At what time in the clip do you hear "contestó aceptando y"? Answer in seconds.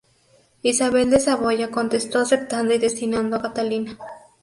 1.69-2.79